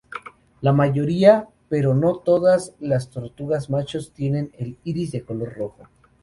[0.61, 5.89] La mayoría, pero no todas, las tortugas machos tienen el iris de color rojo.